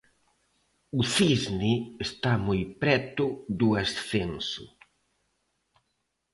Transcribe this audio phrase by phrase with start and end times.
[0.99, 1.73] O Cisne
[2.05, 3.25] está moi preto
[3.59, 4.65] do ascenso.